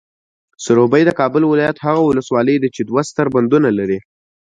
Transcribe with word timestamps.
سروبي، 0.65 1.01
د 1.05 1.11
کابل 1.19 1.41
ولایت 1.45 1.77
هغه 1.85 2.01
ولسوالۍ 2.03 2.55
ده 2.63 2.69
چې 2.75 2.81
دوه 2.89 3.01
ستر 3.09 3.25
بندونه 3.35 3.69
لري. 3.79 3.99